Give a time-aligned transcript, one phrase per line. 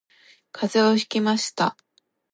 [0.51, 1.77] 風邪をひきました